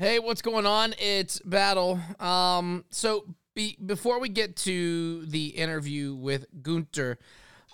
Hey, 0.00 0.18
what's 0.18 0.40
going 0.40 0.64
on? 0.64 0.94
It's 0.98 1.40
Battle. 1.40 2.00
Um, 2.18 2.86
so 2.88 3.26
be, 3.54 3.76
before 3.84 4.18
we 4.18 4.30
get 4.30 4.56
to 4.56 5.26
the 5.26 5.48
interview 5.48 6.14
with 6.14 6.46
Gunther, 6.62 7.18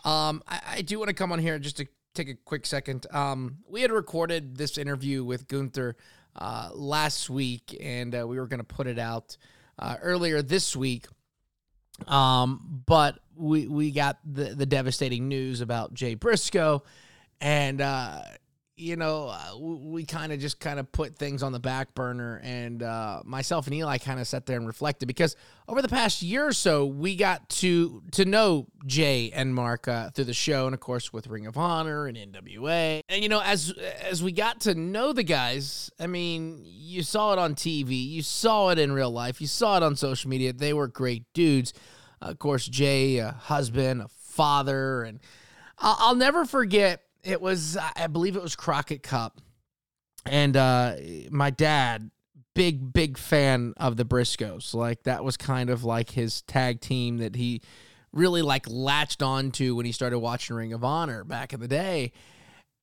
um, 0.04 0.42
I, 0.48 0.60
I 0.68 0.82
do 0.82 0.98
want 0.98 1.06
to 1.06 1.14
come 1.14 1.30
on 1.30 1.38
here 1.38 1.56
just 1.60 1.76
to 1.76 1.86
take 2.14 2.28
a 2.28 2.34
quick 2.34 2.66
second. 2.66 3.06
Um, 3.12 3.58
we 3.68 3.80
had 3.80 3.92
recorded 3.92 4.56
this 4.56 4.76
interview 4.76 5.22
with 5.22 5.46
Gunther 5.46 5.94
uh, 6.34 6.70
last 6.74 7.30
week, 7.30 7.76
and 7.80 8.12
uh, 8.12 8.26
we 8.26 8.40
were 8.40 8.48
going 8.48 8.58
to 8.58 8.64
put 8.64 8.88
it 8.88 8.98
out 8.98 9.36
uh, 9.78 9.94
earlier 10.02 10.42
this 10.42 10.74
week. 10.74 11.06
Um, 12.08 12.82
but 12.86 13.20
we 13.36 13.68
we 13.68 13.92
got 13.92 14.18
the 14.24 14.46
the 14.46 14.66
devastating 14.66 15.28
news 15.28 15.60
about 15.60 15.94
Jay 15.94 16.14
Briscoe, 16.14 16.82
and 17.40 17.80
uh, 17.80 18.22
you 18.78 18.96
know, 18.96 19.28
uh, 19.28 19.56
we 19.58 20.04
kind 20.04 20.32
of 20.32 20.38
just 20.38 20.60
kind 20.60 20.78
of 20.78 20.92
put 20.92 21.16
things 21.16 21.42
on 21.42 21.52
the 21.52 21.58
back 21.58 21.94
burner, 21.94 22.40
and 22.44 22.82
uh, 22.82 23.22
myself 23.24 23.66
and 23.66 23.74
Eli 23.74 23.96
kind 23.96 24.20
of 24.20 24.26
sat 24.26 24.44
there 24.44 24.58
and 24.58 24.66
reflected 24.66 25.06
because 25.06 25.34
over 25.66 25.80
the 25.80 25.88
past 25.88 26.20
year 26.20 26.46
or 26.46 26.52
so, 26.52 26.84
we 26.84 27.16
got 27.16 27.48
to 27.48 28.02
to 28.12 28.26
know 28.26 28.66
Jay 28.84 29.30
and 29.32 29.54
Mark 29.54 29.88
uh, 29.88 30.10
through 30.10 30.26
the 30.26 30.34
show, 30.34 30.66
and 30.66 30.74
of 30.74 30.80
course 30.80 31.10
with 31.10 31.26
Ring 31.26 31.46
of 31.46 31.56
Honor 31.56 32.06
and 32.06 32.18
NWA, 32.18 33.00
and 33.08 33.22
you 33.22 33.30
know, 33.30 33.40
as 33.40 33.72
as 34.02 34.22
we 34.22 34.30
got 34.30 34.60
to 34.62 34.74
know 34.74 35.14
the 35.14 35.24
guys, 35.24 35.90
I 35.98 36.06
mean, 36.06 36.60
you 36.66 37.02
saw 37.02 37.32
it 37.32 37.38
on 37.38 37.54
TV, 37.54 38.06
you 38.06 38.20
saw 38.20 38.68
it 38.68 38.78
in 38.78 38.92
real 38.92 39.10
life, 39.10 39.40
you 39.40 39.46
saw 39.46 39.78
it 39.78 39.82
on 39.82 39.96
social 39.96 40.28
media. 40.28 40.52
They 40.52 40.74
were 40.74 40.86
great 40.86 41.24
dudes. 41.32 41.72
of 42.20 42.38
course, 42.38 42.66
Jay, 42.68 43.16
a 43.18 43.32
husband, 43.32 44.02
a 44.02 44.08
father, 44.08 45.02
and 45.02 45.20
I'll, 45.78 45.96
I'll 45.98 46.14
never 46.14 46.44
forget 46.44 47.05
it 47.26 47.40
was 47.40 47.76
I 47.76 48.06
believe 48.06 48.36
it 48.36 48.42
was 48.42 48.56
Crockett 48.56 49.02
Cup, 49.02 49.40
and 50.24 50.56
uh, 50.56 50.94
my 51.30 51.50
dad, 51.50 52.10
big 52.54 52.92
big 52.92 53.18
fan 53.18 53.74
of 53.76 53.96
the 53.96 54.04
Briscoes. 54.04 54.72
Like 54.72 55.02
that 55.02 55.24
was 55.24 55.36
kind 55.36 55.68
of 55.68 55.84
like 55.84 56.10
his 56.10 56.42
tag 56.42 56.80
team 56.80 57.18
that 57.18 57.34
he 57.34 57.60
really 58.12 58.42
like 58.42 58.66
latched 58.68 59.22
on 59.22 59.50
to 59.52 59.74
when 59.74 59.84
he 59.84 59.92
started 59.92 60.20
watching 60.20 60.56
Ring 60.56 60.72
of 60.72 60.84
Honor 60.84 61.24
back 61.24 61.52
in 61.52 61.60
the 61.60 61.68
day. 61.68 62.12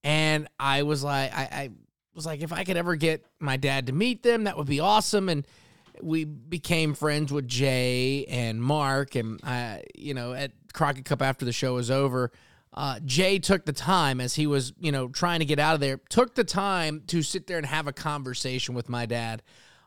And 0.04 0.48
I 0.60 0.84
was 0.84 1.04
like, 1.04 1.34
I, 1.34 1.42
I 1.42 1.70
was 2.14 2.26
like, 2.26 2.42
if 2.42 2.52
I 2.52 2.66
could 2.66 2.78
ever 2.78 2.96
get 2.98 3.26
my 3.40 3.56
dad 3.58 3.88
to 3.88 3.94
meet 3.94 4.22
them, 4.22 4.44
that 4.44 4.58
would 4.58 4.68
be 4.68 4.82
awesome. 4.82 5.30
And 5.30 5.48
we 6.02 6.26
became 6.26 6.94
friends 6.94 7.32
with 7.32 7.48
Jay 7.48 8.26
and 8.26 8.62
Mark, 8.62 9.16
and 9.16 9.40
I, 9.44 9.84
you 9.96 10.14
know, 10.14 10.34
at 10.34 10.52
Crockett 10.74 11.06
Cup 11.06 11.22
after 11.22 11.46
the 11.46 11.54
show 11.54 11.76
was 11.76 11.90
over 11.90 12.32
uh, 12.74 13.00
Jay 13.06 13.38
took 13.38 13.66
the 13.66 13.74
time 13.74 14.20
as 14.20 14.34
he 14.36 14.48
was, 14.48 14.74
you 14.80 14.92
know, 14.92 15.08
trying 15.08 15.40
to 15.40 15.46
get 15.46 15.60
out 15.60 15.76
of 15.76 15.80
there, 15.80 16.00
took 16.10 16.34
the 16.34 16.44
time 16.44 17.04
to 17.08 17.22
sit 17.22 17.46
there 17.46 17.58
and 17.58 17.66
have 17.66 17.88
a 17.88 17.94
conversation 17.94 18.74
with 18.74 18.90
my 18.90 19.06
dad. 19.06 19.44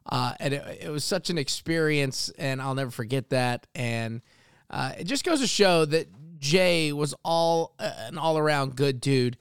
Uh, 0.09 0.35
and 0.39 0.55
it, 0.55 0.83
it, 0.83 0.89
was 0.89 1.03
such 1.03 1.31
an 1.31 1.37
experience, 1.37 2.31
and 2.39 2.63
I'll 2.63 2.77
never 2.77 2.93
forget 2.93 3.31
that. 3.31 3.67
And 3.75 4.23
uh, 4.71 4.93
it 4.99 5.05
just 5.05 5.25
goes 5.25 5.41
to 5.41 5.49
show 5.49 5.85
that 5.85 6.07
Jay 6.39 6.93
was 6.93 7.13
all 7.25 7.75
uh, 7.81 7.91
an 8.07 8.19
all 8.19 8.39
around 8.39 8.77
good 8.77 9.01
dude. 9.01 9.37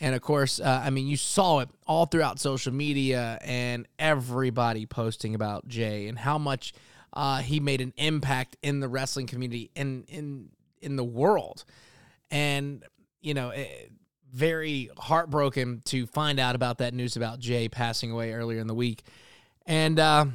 And 0.00 0.16
of 0.16 0.22
course, 0.22 0.58
uh, 0.58 0.82
I 0.84 0.90
mean, 0.90 1.06
you 1.06 1.16
saw 1.16 1.60
it 1.60 1.68
all 1.86 2.06
throughout 2.06 2.40
social 2.40 2.72
media 2.72 3.38
and 3.42 3.86
everybody 3.98 4.86
posting 4.86 5.36
about 5.36 5.68
Jay 5.68 6.08
and 6.08 6.18
how 6.18 6.38
much 6.38 6.72
uh, 7.12 7.38
he 7.38 7.60
made 7.60 7.80
an 7.80 7.92
impact 7.96 8.56
in 8.62 8.80
the 8.80 8.88
wrestling 8.88 9.26
community 9.28 9.70
and 9.76 10.04
in 10.08 10.48
in 10.80 10.96
the 10.96 11.04
world 11.04 11.64
and 12.30 12.84
you 13.20 13.34
know, 13.34 13.50
eh, 13.50 13.66
very 14.32 14.90
heartbroken 14.96 15.82
to 15.86 16.06
find 16.06 16.38
out 16.38 16.54
about 16.54 16.78
that 16.78 16.94
news 16.94 17.16
about 17.16 17.38
Jay 17.38 17.68
passing 17.68 18.10
away 18.10 18.32
earlier 18.32 18.60
in 18.60 18.66
the 18.66 18.74
week. 18.74 19.02
And 19.66 19.98
uh, 19.98 20.26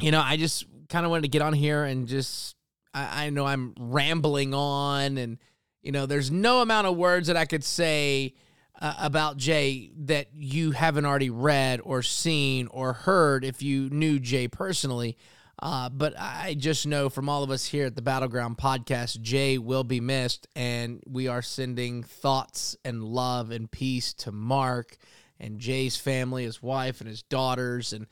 you 0.00 0.10
know, 0.10 0.22
I 0.24 0.36
just 0.36 0.66
kind 0.88 1.04
of 1.04 1.10
wanted 1.10 1.22
to 1.22 1.28
get 1.28 1.42
on 1.42 1.52
here 1.52 1.84
and 1.84 2.08
just 2.08 2.56
I, 2.94 3.26
I 3.26 3.30
know 3.30 3.46
I'm 3.46 3.74
rambling 3.78 4.54
on, 4.54 5.18
and 5.18 5.38
you 5.82 5.92
know, 5.92 6.06
there's 6.06 6.30
no 6.30 6.60
amount 6.60 6.86
of 6.86 6.96
words 6.96 7.28
that 7.28 7.36
I 7.36 7.44
could 7.44 7.64
say. 7.64 8.34
Uh, 8.80 8.94
about 8.98 9.36
Jay 9.36 9.92
that 9.96 10.26
you 10.34 10.72
haven't 10.72 11.04
already 11.04 11.30
read 11.30 11.80
or 11.84 12.02
seen 12.02 12.66
or 12.66 12.94
heard 12.94 13.44
if 13.44 13.62
you 13.62 13.88
knew 13.90 14.18
Jay 14.18 14.48
personally. 14.48 15.16
Uh, 15.62 15.88
but 15.88 16.12
I 16.18 16.56
just 16.58 16.88
know 16.88 17.08
from 17.08 17.28
all 17.28 17.44
of 17.44 17.50
us 17.52 17.64
here 17.64 17.86
at 17.86 17.94
the 17.94 18.02
Battleground 18.02 18.58
podcast, 18.58 19.20
Jay 19.20 19.58
will 19.58 19.84
be 19.84 20.00
missed, 20.00 20.48
and 20.56 21.00
we 21.06 21.28
are 21.28 21.40
sending 21.40 22.02
thoughts 22.02 22.76
and 22.84 23.04
love 23.04 23.52
and 23.52 23.70
peace 23.70 24.12
to 24.14 24.32
Mark 24.32 24.96
and 25.38 25.60
Jay's 25.60 25.96
family, 25.96 26.42
his 26.42 26.60
wife 26.60 27.00
and 27.00 27.08
his 27.08 27.22
daughters, 27.22 27.92
and 27.92 28.08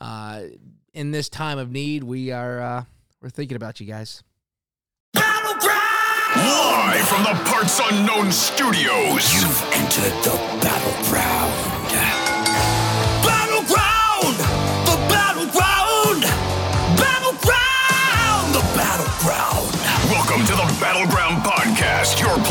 uh, 0.00 0.42
in 0.92 1.12
this 1.12 1.28
time 1.28 1.58
of 1.58 1.70
need, 1.70 2.02
we 2.02 2.32
are 2.32 2.60
uh, 2.60 2.84
we're 3.22 3.30
thinking 3.30 3.56
about 3.56 3.78
you 3.78 3.86
guys. 3.86 4.24
Live 5.14 7.08
from 7.08 7.22
the 7.22 7.40
Parts 7.44 7.80
Unknown 7.92 8.32
Studios, 8.32 9.34
you've 9.34 9.62
entered 9.72 10.12
the 10.24 10.36
battleground. 10.62 11.77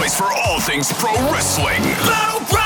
Place 0.07 0.17
for 0.17 0.31
all 0.33 0.59
things 0.59 0.91
pro 0.93 1.13
wrestling. 1.31 2.56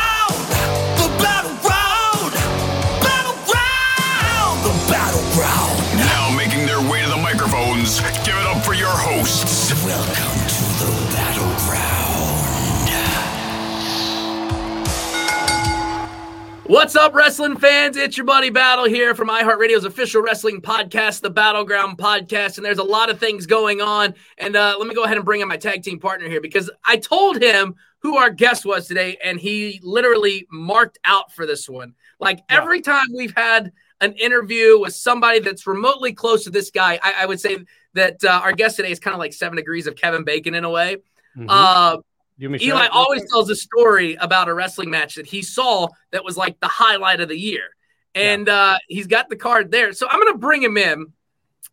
What's 16.71 16.95
up, 16.95 17.13
wrestling 17.13 17.57
fans? 17.57 17.97
It's 17.97 18.15
your 18.15 18.25
buddy 18.25 18.49
Battle 18.49 18.85
here 18.85 19.13
from 19.13 19.27
iHeartRadio's 19.27 19.83
official 19.83 20.21
wrestling 20.21 20.61
podcast, 20.61 21.19
the 21.19 21.29
Battleground 21.29 21.97
Podcast. 21.97 22.55
And 22.55 22.65
there's 22.65 22.77
a 22.77 22.83
lot 22.83 23.09
of 23.09 23.19
things 23.19 23.45
going 23.45 23.81
on. 23.81 24.15
And 24.37 24.55
uh, 24.55 24.77
let 24.79 24.87
me 24.87 24.95
go 24.95 25.03
ahead 25.03 25.17
and 25.17 25.25
bring 25.25 25.41
in 25.41 25.49
my 25.49 25.57
tag 25.57 25.83
team 25.83 25.99
partner 25.99 26.29
here 26.29 26.39
because 26.39 26.71
I 26.85 26.95
told 26.95 27.41
him 27.41 27.75
who 27.99 28.15
our 28.15 28.29
guest 28.29 28.65
was 28.65 28.87
today, 28.87 29.17
and 29.21 29.37
he 29.37 29.81
literally 29.83 30.47
marked 30.49 30.97
out 31.03 31.33
for 31.33 31.45
this 31.45 31.67
one. 31.67 31.93
Like 32.21 32.37
yeah. 32.49 32.61
every 32.61 32.79
time 32.79 33.03
we've 33.13 33.35
had 33.35 33.73
an 33.99 34.13
interview 34.13 34.79
with 34.79 34.95
somebody 34.95 35.39
that's 35.39 35.67
remotely 35.67 36.13
close 36.13 36.45
to 36.45 36.51
this 36.51 36.71
guy, 36.71 36.97
I, 37.03 37.23
I 37.23 37.25
would 37.25 37.41
say 37.41 37.65
that 37.95 38.23
uh, 38.23 38.39
our 38.41 38.53
guest 38.53 38.77
today 38.77 38.91
is 38.91 38.99
kind 39.01 39.13
of 39.13 39.19
like 39.19 39.33
seven 39.33 39.57
degrees 39.57 39.87
of 39.87 39.97
Kevin 39.97 40.23
Bacon 40.23 40.55
in 40.55 40.63
a 40.63 40.69
way. 40.69 40.95
Mm-hmm. 41.35 41.47
Uh, 41.49 41.97
Eli 42.41 42.87
always 42.87 43.29
tells 43.29 43.49
a 43.49 43.55
story 43.55 44.15
about 44.15 44.49
a 44.49 44.53
wrestling 44.53 44.89
match 44.89 45.15
that 45.15 45.27
he 45.27 45.41
saw 45.41 45.87
that 46.11 46.23
was 46.23 46.37
like 46.37 46.59
the 46.59 46.67
highlight 46.67 47.21
of 47.21 47.29
the 47.29 47.37
year. 47.37 47.75
And 48.15 48.47
yeah. 48.47 48.53
uh, 48.53 48.77
he's 48.87 49.07
got 49.07 49.29
the 49.29 49.35
card 49.35 49.71
there. 49.71 49.93
So 49.93 50.07
I'm 50.09 50.19
going 50.19 50.33
to 50.33 50.39
bring 50.39 50.61
him 50.61 50.77
in. 50.77 51.13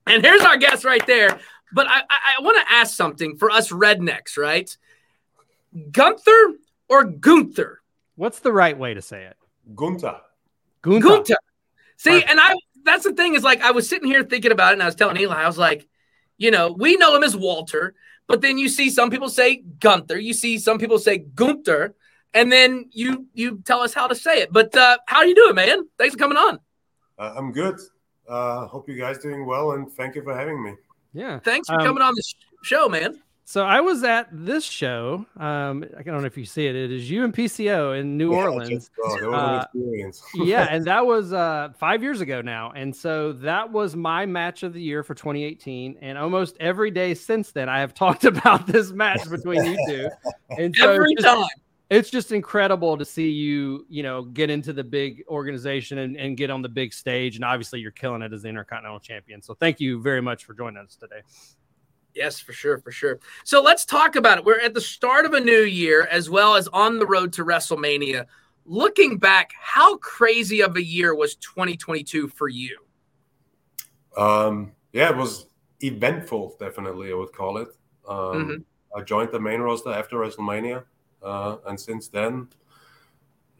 And 0.07 0.23
here's 0.23 0.43
our 0.43 0.57
guest 0.57 0.84
right 0.84 1.05
there. 1.07 1.39
But 1.73 1.87
I, 1.89 2.01
I, 2.01 2.37
I 2.39 2.43
want 2.43 2.59
to 2.59 2.73
ask 2.73 2.95
something 2.95 3.37
for 3.37 3.51
us 3.51 3.71
rednecks, 3.71 4.37
right? 4.37 4.75
Gunther 5.91 6.55
or 6.89 7.05
Gunther? 7.05 7.81
What's 8.17 8.41
the 8.41 8.53
right 8.53 8.77
way 8.77 8.95
to 8.95 9.03
say 9.03 9.25
it? 9.25 9.37
Gunther. 9.75 10.21
Gunther. 10.83 11.07
Gunther. 11.07 11.37
See, 11.97 12.11
Perfect. 12.11 12.31
and 12.31 12.41
I 12.41 12.55
that's 12.84 13.05
the 13.05 13.12
thing 13.12 13.34
is 13.34 13.43
like 13.43 13.61
I 13.61 13.73
was 13.73 13.89
sitting 13.89 14.09
here 14.09 14.23
thinking 14.23 14.53
about 14.53 14.71
it 14.71 14.75
and 14.75 14.83
I 14.83 14.87
was 14.87 14.95
telling 14.95 15.17
Eli, 15.19 15.34
I 15.34 15.47
was 15.47 15.59
like, 15.59 15.87
you 16.39 16.51
know, 16.51 16.73
we 16.73 16.97
know 16.97 17.15
him 17.15 17.23
as 17.23 17.37
Walter. 17.37 17.95
But 18.28 18.43
then 18.43 18.59
you 18.59 18.69
see 18.69 18.91
some 18.91 19.11
people 19.11 19.31
say 19.31 19.56
Gunther, 19.56 20.19
you 20.19 20.34
see 20.34 20.59
some 20.59 20.78
people 20.78 20.99
say 20.99 21.19
Gunther, 21.19 21.94
and 22.34 22.53
then 22.53 22.91
you 22.93 23.27
you 23.33 23.62
tell 23.65 23.81
us 23.81 23.94
how 23.94 24.06
to 24.06 24.15
say 24.15 24.43
it. 24.43 24.53
But 24.53 24.77
uh, 24.77 24.99
how 25.06 25.19
are 25.19 25.27
you 25.27 25.34
doing, 25.34 25.55
man? 25.55 25.89
Thanks 25.99 26.15
for 26.15 26.19
coming 26.19 26.39
on. 26.39 26.61
Uh, 27.19 27.34
I'm 27.37 27.53
good. 27.53 27.81
Uh, 28.28 28.66
hope 28.66 28.89
you 28.89 28.97
guys 28.97 29.19
doing 29.19 29.47
well, 29.47 29.72
and 29.72 29.91
thank 29.91 30.15
you 30.15 30.22
for 30.22 30.36
having 30.36 30.63
me. 30.63 30.75
Yeah, 31.15 31.39
thanks 31.39 31.69
for 31.69 31.80
um, 31.80 31.86
coming 31.86 32.03
on 32.03 32.15
the 32.15 32.22
show, 32.63 32.89
man. 32.89 33.19
So 33.48 33.65
I 33.65 33.80
was 33.80 34.04
at 34.04 34.28
this 34.30 34.62
show. 34.62 35.24
Um, 35.39 35.83
I 35.98 36.03
don't 36.03 36.21
know 36.21 36.27
if 36.27 36.36
you 36.36 36.45
see 36.45 36.66
it. 36.66 36.77
It 36.77 36.92
is 36.92 37.10
you 37.10 37.24
and 37.24 37.33
PCO 37.33 37.98
in 37.98 38.18
New 38.18 38.33
yeah, 38.34 38.42
Orleans. 38.42 38.91
Uh, 39.24 39.65
yeah, 40.34 40.68
and 40.71 40.84
that 40.84 41.06
was 41.06 41.33
uh, 41.33 41.71
five 41.78 42.03
years 42.03 42.21
ago 42.21 42.42
now. 42.42 42.72
And 42.72 42.95
so 42.95 43.33
that 43.33 43.72
was 43.72 43.97
my 43.97 44.27
match 44.27 44.65
of 44.65 44.74
the 44.74 44.83
year 44.83 45.03
for 45.03 45.15
2018. 45.15 45.97
And 46.03 46.18
almost 46.18 46.59
every 46.60 46.91
day 46.91 47.15
since 47.15 47.50
then, 47.53 47.71
I 47.71 47.80
have 47.80 47.95
talked 48.04 48.27
about 48.27 48.66
this 48.66 48.91
match 48.91 49.27
between 49.30 49.65
you 49.65 49.78
two. 49.89 50.10
And 50.51 50.77
so 50.77 50.92
every 50.92 51.12
it's 51.12 51.22
just, 51.22 51.34
time. 51.34 51.48
It's 51.89 52.10
just 52.10 52.33
incredible 52.33 52.98
to 52.98 53.04
see 53.06 53.30
you, 53.30 53.86
you 53.89 54.03
know, 54.03 54.24
get 54.24 54.51
into 54.51 54.74
the 54.74 54.84
big 54.84 55.24
organization 55.27 55.97
and, 55.97 56.18
and 56.18 56.36
get 56.36 56.51
on 56.51 56.60
the 56.60 56.68
big 56.68 56.92
stage. 56.92 57.36
And 57.36 57.47
obviously, 57.47 57.80
you're 57.80 57.92
killing 57.92 58.21
it 58.21 58.30
as 58.34 58.42
the 58.42 58.51
Intercontinental 58.51 59.01
Champion. 59.01 59.41
So 59.41 59.54
thank 59.54 59.80
you 59.80 60.03
very 60.03 60.21
much 60.21 60.44
for 60.44 60.53
joining 60.53 60.84
us 60.84 60.97
today. 60.97 61.22
Yes, 62.18 62.41
for 62.41 62.53
sure, 62.53 62.78
for 62.78 62.91
sure. 62.91 63.20
So 63.44 63.62
let's 63.62 63.84
talk 63.84 64.16
about 64.16 64.38
it. 64.38 64.44
We're 64.44 64.59
at 64.60 64.74
the 64.74 64.80
start 64.80 65.24
of 65.24 65.34
a 65.34 65.41
new 65.41 65.62
year 65.62 66.09
as 66.10 66.28
well 66.28 66.56
as 66.56 66.66
on 66.68 66.98
the 66.98 67.06
road 67.06 67.32
to 67.34 67.44
WrestleMania. 67.44 68.26
Looking 68.66 69.18
back, 69.18 69.53
how 69.59 69.97
crazy 69.98 70.60
of 70.60 70.76
a 70.76 70.82
year 70.82 71.15
was 71.15 71.36
2022 71.36 72.26
for 72.28 72.48
you? 72.48 72.76
Um, 74.16 74.72
yeah, 74.92 75.10
it 75.10 75.16
was 75.16 75.47
eventful, 75.80 76.56
definitely. 76.59 77.12
I 77.12 77.15
would 77.15 77.32
call 77.32 77.59
it. 77.59 77.68
Um, 78.09 78.16
Mhm. 78.16 78.65
I 78.97 79.03
joined 79.03 79.30
the 79.30 79.38
main 79.38 79.60
roster 79.60 79.91
after 79.91 80.16
WrestleMania, 80.16 80.84
uh, 81.22 81.59
and 81.66 81.78
since 81.78 82.09
then, 82.09 82.48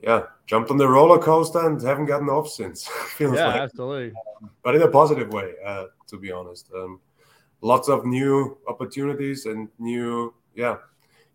yeah, 0.02 0.22
jumped 0.46 0.70
on 0.72 0.78
the 0.78 0.88
roller 0.88 1.19
coaster 1.19 1.64
and 1.64 1.81
haven't 1.81 2.06
gotten 2.06 2.28
off 2.28 2.49
since. 2.49 2.88
Feels 3.16 3.37
Yeah, 3.37 3.46
like, 3.46 3.60
absolutely. 3.60 4.12
but 4.64 4.75
in 4.75 4.82
a 4.82 4.88
positive 4.88 5.32
way, 5.32 5.55
uh, 5.64 5.87
to 6.08 6.16
be 6.19 6.32
honest. 6.32 6.70
Um, 6.75 7.00
lots 7.60 7.88
of 7.88 8.05
new 8.05 8.58
opportunities 8.69 9.46
and 9.46 9.69
new, 9.78 10.34
yeah, 10.55 10.76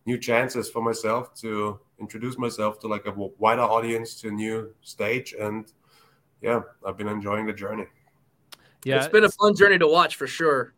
new 0.05 0.17
chances 0.17 0.69
for 0.69 0.81
myself 0.81 1.33
to 1.41 1.79
introduce 1.99 2.37
myself 2.37 2.79
to 2.79 2.87
like 2.87 3.05
a 3.05 3.13
wider 3.37 3.61
audience, 3.61 4.19
to 4.21 4.29
a 4.29 4.31
new 4.31 4.73
stage, 4.81 5.33
and 5.39 5.71
yeah, 6.41 6.61
I've 6.85 6.97
been 6.97 7.07
enjoying 7.07 7.45
the 7.45 7.53
journey. 7.53 7.85
Yeah, 8.83 8.97
It's 8.97 9.07
been 9.07 9.23
a 9.23 9.29
fun 9.29 9.55
journey 9.55 9.79
to 9.79 9.87
watch 9.87 10.17
for 10.17 10.27
sure. 10.27 10.73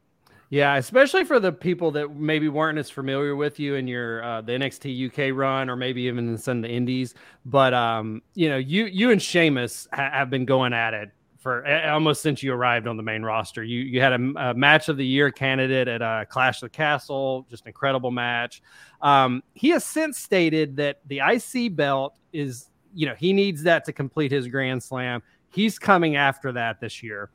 Yeah, 0.50 0.75
especially 0.75 1.24
for 1.24 1.39
the 1.39 1.51
people 1.51 1.89
that 1.92 2.15
maybe 2.15 2.50
weren't 2.50 2.77
as 2.77 2.89
familiar 2.89 3.36
with 3.36 3.59
you 3.59 3.75
in 3.75 3.88
your 3.88 4.24
uh, 4.24 4.42
the 4.42 4.51
NXT 4.51 5.07
UK 5.07 5.36
run, 5.36 5.71
or 5.71 5.75
maybe 5.75 6.03
even 6.03 6.30
in 6.30 6.38
some 6.38 6.57
of 6.57 6.63
the 6.63 6.69
Indies. 6.69 7.15
But 7.45 7.74
um, 7.74 8.21
you 8.36 8.50
know, 8.50 8.57
you 8.57 8.86
you 8.86 9.09
and 9.12 9.19
Sheamus 9.19 9.88
ha- 9.92 10.12
have 10.12 10.30
been 10.30 10.45
going 10.45 10.71
at 10.71 10.94
it 10.94 11.09
for 11.45 11.63
almost 11.88 12.24
since 12.24 12.42
you 12.42 12.51
arrived 12.51 12.88
on 12.88 12.97
the 12.97 13.03
main 13.03 13.21
roster. 13.21 13.63
You 13.63 13.81
you 13.81 14.01
had 14.01 14.13
a, 14.13 14.50
a 14.50 14.53
match 14.56 14.89
of 14.89 14.97
the 14.97 15.06
year 15.06 15.30
candidate 15.30 15.88
at 15.88 16.01
uh, 16.01 16.25
Clash 16.25 16.63
of 16.63 16.71
the 16.71 16.75
Castle, 16.75 17.45
just 17.51 17.68
incredible 17.68 18.09
match. 18.09 18.63
Um, 19.00 19.44
he 19.53 19.69
has 19.69 19.83
since 19.83 20.18
stated 20.18 20.75
that 20.77 21.01
the 21.06 21.19
IC 21.19 21.75
belt 21.75 22.18
is, 22.33 22.71
you 22.95 23.06
know, 23.06 23.13
he 23.13 23.31
needs 23.31 23.62
that 23.62 23.86
to 23.86 23.94
complete 23.94 24.31
his 24.31 24.47
Grand 24.47 24.81
Slam. 24.81 25.21
He's 25.50 25.77
coming 25.77 26.15
after 26.15 26.51
that 26.53 26.80
this 26.80 27.03
year. 27.03 27.30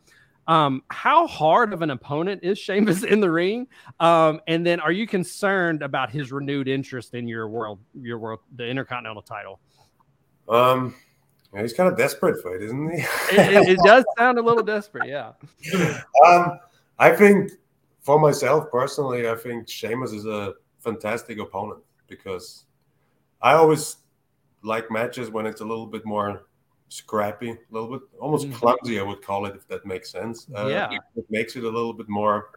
Um, 0.48 0.82
how 0.88 1.28
hard 1.28 1.72
of 1.72 1.82
an 1.82 1.90
opponent 1.90 2.40
is 2.42 2.58
Sheamus 2.58 3.04
in 3.04 3.20
the 3.20 3.30
ring? 3.30 3.68
Um, 4.00 4.40
and 4.48 4.66
then 4.66 4.80
are 4.80 4.90
you 4.90 5.06
concerned 5.06 5.84
about 5.84 6.10
his 6.10 6.32
renewed 6.32 6.66
interest 6.66 7.14
in 7.14 7.28
your 7.28 7.48
world, 7.48 7.78
your 7.94 8.18
world, 8.18 8.40
the 8.56 8.66
Intercontinental 8.66 9.22
title? 9.22 9.60
Um, 10.48 10.96
yeah, 11.54 11.62
he's 11.62 11.72
kind 11.72 11.88
of 11.90 11.96
desperate 11.98 12.40
for 12.42 12.54
it, 12.56 12.62
isn't 12.62 12.90
he? 12.90 12.98
It, 13.00 13.38
it- 13.38 13.68
it 13.70 13.78
does 13.84 14.04
sound 14.18 14.38
a 14.38 14.42
little 14.42 14.62
desperate, 14.62 15.08
yeah. 15.08 15.32
um, 16.26 16.58
I 16.98 17.10
think 17.10 17.52
for 18.00 18.18
myself 18.18 18.70
personally, 18.70 19.28
I 19.28 19.34
think 19.36 19.68
Sheamus 19.68 20.12
is 20.12 20.26
a 20.26 20.54
fantastic 20.78 21.38
opponent 21.38 21.80
because 22.08 22.64
I 23.42 23.52
always 23.54 23.96
like 24.62 24.90
matches 24.90 25.30
when 25.30 25.46
it's 25.46 25.60
a 25.60 25.64
little 25.64 25.86
bit 25.86 26.04
more 26.04 26.46
scrappy, 26.88 27.50
a 27.50 27.56
little 27.70 27.88
bit 27.98 28.02
almost 28.18 28.46
Mhm. 28.48 28.54
clumsy, 28.54 28.98
I 28.98 29.02
would 29.02 29.22
call 29.22 29.46
it, 29.46 29.54
if 29.54 29.66
that 29.68 29.86
makes 29.86 30.10
sense. 30.10 30.46
Uh, 30.56 30.66
Yeah. 30.66 30.90
It 31.16 31.24
makes 31.30 31.56
it 31.56 31.64
a 31.64 31.68
little 31.68 31.92
bit 31.92 32.08
more 32.08 32.50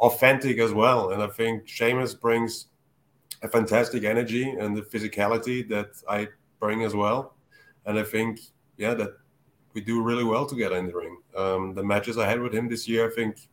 authentic 0.00 0.58
as 0.58 0.72
well. 0.72 1.10
And 1.10 1.22
I 1.22 1.26
think 1.26 1.66
Sheamus 1.68 2.14
brings 2.14 2.66
a 3.42 3.48
fantastic 3.48 4.04
energy 4.04 4.48
and 4.50 4.76
the 4.76 4.82
physicality 4.82 5.68
that 5.68 5.88
I 6.08 6.28
bring 6.60 6.84
as 6.84 6.94
well. 6.94 7.34
And 7.86 7.98
I 7.98 8.02
think, 8.02 8.40
yeah, 8.76 8.94
that 8.94 9.16
we 9.74 9.80
do 9.80 10.02
really 10.02 10.24
well 10.24 10.46
together 10.46 10.76
in 10.76 10.86
the 10.86 10.94
ring. 10.94 11.18
Um, 11.36 11.74
the 11.74 11.82
matches 11.82 12.18
I 12.18 12.28
had 12.28 12.40
with 12.40 12.54
him 12.54 12.68
this 12.68 12.88
year, 12.88 13.10
I 13.10 13.14
think, 13.14 13.48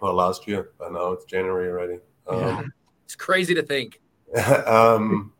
well, 0.00 0.14
last 0.14 0.46
year, 0.46 0.70
I 0.84 0.90
know 0.90 1.12
it's 1.12 1.24
January 1.24 1.68
already. 1.68 1.98
Um, 2.28 2.70
It's 3.06 3.16
crazy 3.16 3.54
to 3.54 3.62
think. 3.62 4.02
um, 4.66 5.32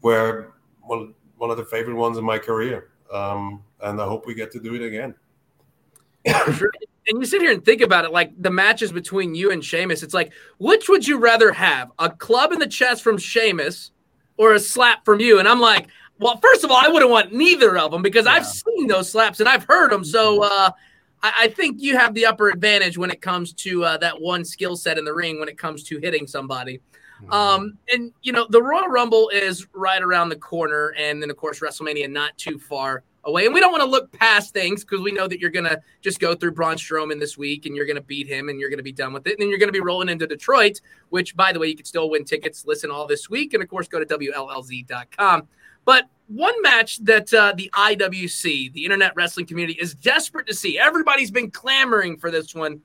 were 0.00 0.54
one, 0.80 1.12
one 1.36 1.50
of 1.50 1.58
the 1.58 1.66
favorite 1.66 1.96
ones 1.96 2.16
in 2.16 2.24
my 2.24 2.38
career. 2.38 2.92
Um, 3.12 3.62
and 3.82 4.00
I 4.00 4.06
hope 4.06 4.26
we 4.26 4.34
get 4.34 4.50
to 4.52 4.58
do 4.58 4.74
it 4.74 4.82
again. 4.82 5.14
Sure. 6.26 6.70
And 7.06 7.20
you 7.20 7.26
sit 7.26 7.42
here 7.42 7.52
and 7.52 7.62
think 7.62 7.82
about 7.82 8.06
it, 8.06 8.12
like 8.12 8.30
the 8.40 8.50
matches 8.50 8.90
between 8.90 9.34
you 9.34 9.50
and 9.50 9.62
Sheamus. 9.62 10.02
It's 10.02 10.14
like, 10.14 10.32
which 10.58 10.88
would 10.88 11.06
you 11.06 11.18
rather 11.18 11.52
have? 11.52 11.92
A 11.98 12.08
club 12.08 12.52
in 12.52 12.58
the 12.58 12.66
chest 12.66 13.02
from 13.02 13.18
Sheamus 13.18 13.90
or 14.38 14.54
a 14.54 14.60
slap 14.60 15.04
from 15.04 15.20
you? 15.20 15.38
And 15.38 15.46
I'm 15.46 15.60
like, 15.60 15.88
well, 16.18 16.36
first 16.38 16.64
of 16.64 16.70
all, 16.70 16.76
I 16.76 16.88
wouldn't 16.88 17.10
want 17.10 17.32
neither 17.32 17.76
of 17.78 17.90
them 17.90 18.02
because 18.02 18.26
I've 18.26 18.46
seen 18.46 18.86
those 18.86 19.10
slaps 19.10 19.40
and 19.40 19.48
I've 19.48 19.64
heard 19.64 19.90
them. 19.90 20.04
So 20.04 20.42
uh, 20.42 20.70
I, 21.22 21.32
I 21.40 21.48
think 21.48 21.82
you 21.82 21.96
have 21.96 22.14
the 22.14 22.26
upper 22.26 22.48
advantage 22.48 22.96
when 22.96 23.10
it 23.10 23.20
comes 23.20 23.52
to 23.54 23.84
uh, 23.84 23.96
that 23.98 24.20
one 24.20 24.44
skill 24.44 24.76
set 24.76 24.98
in 24.98 25.04
the 25.04 25.14
ring 25.14 25.40
when 25.40 25.48
it 25.48 25.58
comes 25.58 25.82
to 25.84 25.98
hitting 25.98 26.26
somebody. 26.26 26.80
Um, 27.30 27.78
and 27.92 28.12
you 28.22 28.32
know, 28.32 28.46
the 28.48 28.62
Royal 28.62 28.88
Rumble 28.88 29.30
is 29.30 29.66
right 29.72 30.02
around 30.02 30.28
the 30.28 30.36
corner, 30.36 30.94
and 30.98 31.22
then 31.22 31.30
of 31.30 31.36
course 31.36 31.60
WrestleMania 31.60 32.10
not 32.10 32.36
too 32.36 32.58
far 32.58 33.02
away. 33.24 33.46
And 33.46 33.54
we 33.54 33.60
don't 33.60 33.72
want 33.72 33.82
to 33.82 33.88
look 33.88 34.12
past 34.12 34.52
things 34.52 34.84
because 34.84 35.00
we 35.00 35.12
know 35.12 35.26
that 35.26 35.40
you're 35.40 35.50
gonna 35.50 35.78
just 36.02 36.20
go 36.20 36.34
through 36.34 36.52
Braun 36.52 36.76
Strowman 36.76 37.18
this 37.18 37.38
week, 37.38 37.66
and 37.66 37.74
you're 37.74 37.86
gonna 37.86 38.02
beat 38.02 38.26
him, 38.26 38.48
and 38.48 38.60
you're 38.60 38.70
gonna 38.70 38.82
be 38.82 38.92
done 38.92 39.12
with 39.12 39.26
it. 39.26 39.34
And 39.34 39.42
then 39.42 39.48
you're 39.48 39.58
gonna 39.58 39.72
be 39.72 39.80
rolling 39.80 40.08
into 40.08 40.26
Detroit, 40.26 40.80
which, 41.10 41.34
by 41.36 41.52
the 41.52 41.58
way, 41.58 41.68
you 41.68 41.76
can 41.76 41.86
still 41.86 42.10
win 42.10 42.24
tickets. 42.24 42.66
Listen 42.66 42.90
all 42.90 43.06
this 43.06 43.30
week, 43.30 43.54
and 43.54 43.62
of 43.62 43.68
course, 43.68 43.88
go 43.88 44.02
to 44.02 44.18
WLLZ.com. 44.18 45.48
But 45.84 46.08
one 46.28 46.60
match 46.62 46.98
that 47.04 47.32
uh, 47.32 47.52
the 47.56 47.70
IWC, 47.74 48.72
the 48.72 48.84
Internet 48.84 49.14
Wrestling 49.14 49.46
Community, 49.46 49.78
is 49.80 49.94
desperate 49.94 50.46
to 50.46 50.54
see. 50.54 50.78
Everybody's 50.78 51.30
been 51.30 51.50
clamoring 51.50 52.16
for 52.18 52.30
this 52.30 52.54
one. 52.54 52.80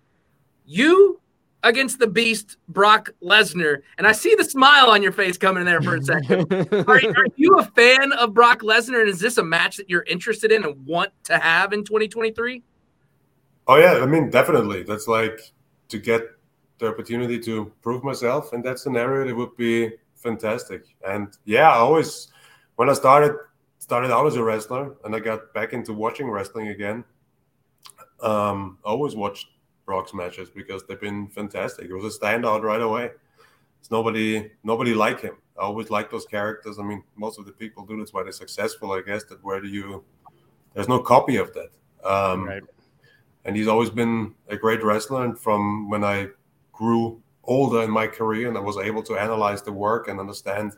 You 0.65 1.19
against 1.63 1.99
the 1.99 2.07
Beast, 2.07 2.57
Brock 2.69 3.09
Lesnar, 3.21 3.81
and 3.97 4.07
I 4.07 4.11
see 4.13 4.33
the 4.35 4.43
smile 4.43 4.89
on 4.89 5.03
your 5.03 5.11
face 5.11 5.37
coming 5.37 5.61
in 5.61 5.65
there 5.65 5.81
for 5.81 5.95
a 5.95 6.03
second. 6.03 6.51
Are, 6.87 6.95
are 6.95 7.25
you 7.35 7.57
a 7.57 7.65
fan 7.65 8.13
of 8.13 8.33
Brock 8.33 8.61
Lesnar, 8.61 9.01
and 9.01 9.09
is 9.09 9.19
this 9.19 9.37
a 9.37 9.43
match 9.43 9.77
that 9.77 9.89
you're 9.89 10.03
interested 10.03 10.51
in 10.51 10.63
and 10.63 10.85
want 10.85 11.11
to 11.25 11.37
have 11.37 11.73
in 11.73 11.83
2023? 11.83 12.63
Oh 13.67 13.75
yeah, 13.75 13.99
I 14.01 14.05
mean 14.05 14.29
definitely. 14.29 14.83
That's 14.83 15.07
like 15.07 15.53
to 15.89 15.99
get 15.99 16.23
the 16.79 16.87
opportunity 16.87 17.37
to 17.39 17.71
prove 17.81 18.03
myself 18.03 18.53
in 18.53 18.61
that 18.63 18.79
scenario. 18.79 19.27
It 19.27 19.35
would 19.35 19.55
be 19.57 19.91
fantastic. 20.15 20.83
And 21.07 21.27
yeah, 21.45 21.69
I 21.69 21.75
always 21.75 22.29
when 22.79 22.89
I 22.89 22.93
started 22.93 23.35
started 23.77 24.09
out 24.09 24.25
as 24.25 24.37
a 24.37 24.43
wrestler 24.43 24.95
and 25.03 25.13
I 25.13 25.19
got 25.19 25.53
back 25.53 25.73
into 25.73 25.91
watching 25.93 26.29
wrestling 26.29 26.69
again. 26.69 27.03
Um, 28.21 28.77
I 28.85 28.89
always 28.91 29.15
watched 29.15 29.47
Brock's 29.85 30.13
matches 30.13 30.49
because 30.49 30.83
they've 30.87 31.01
been 31.01 31.27
fantastic. 31.27 31.89
It 31.89 31.93
was 31.93 32.15
a 32.15 32.17
standout 32.17 32.61
right 32.63 32.79
away. 32.81 33.11
It's 33.81 33.91
nobody 33.91 34.49
nobody 34.63 34.93
like 34.93 35.19
him. 35.19 35.35
I 35.59 35.63
always 35.63 35.89
like 35.89 36.09
those 36.09 36.25
characters. 36.25 36.79
I 36.79 36.83
mean, 36.83 37.03
most 37.17 37.37
of 37.37 37.45
the 37.45 37.51
people 37.51 37.85
do. 37.85 37.97
That's 37.97 38.13
why 38.13 38.23
they're 38.23 38.31
successful, 38.31 38.93
I 38.93 39.01
guess. 39.01 39.25
That 39.25 39.43
where 39.43 39.59
do 39.59 39.67
you? 39.67 40.05
There's 40.73 40.87
no 40.87 40.99
copy 40.99 41.35
of 41.35 41.53
that. 41.55 41.71
Um, 42.09 42.45
Right. 42.45 42.63
and 43.43 43.57
he's 43.57 43.67
always 43.67 43.89
been 43.89 44.33
a 44.47 44.55
great 44.55 44.81
wrestler. 44.85 45.25
And 45.25 45.37
from 45.37 45.89
when 45.89 46.05
I 46.05 46.29
grew 46.71 47.21
older 47.43 47.81
in 47.81 47.91
my 47.91 48.07
career 48.07 48.47
and 48.47 48.57
I 48.57 48.61
was 48.61 48.77
able 48.77 49.03
to 49.03 49.17
analyze 49.17 49.63
the 49.63 49.73
work 49.73 50.07
and 50.07 50.17
understand 50.17 50.77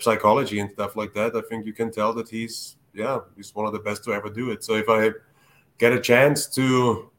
psychology 0.00 0.60
and 0.60 0.70
stuff 0.70 0.96
like 0.96 1.12
that, 1.14 1.34
I 1.36 1.42
think 1.42 1.66
you 1.66 1.72
can 1.72 1.90
tell 1.90 2.12
that 2.14 2.28
he's 2.28 2.76
yeah 2.94 3.20
he's 3.36 3.54
one 3.54 3.66
of 3.66 3.72
the 3.72 3.78
best 3.78 4.04
to 4.04 4.12
ever 4.12 4.28
do 4.28 4.50
it. 4.50 4.64
So 4.64 4.74
if 4.74 4.88
I 4.88 5.10
get 5.78 5.92
a 5.92 6.00
chance 6.00 6.46
to 6.48 7.10